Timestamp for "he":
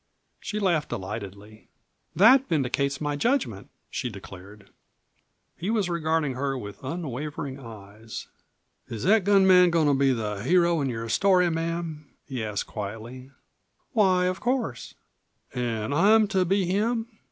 5.55-5.69, 12.25-12.43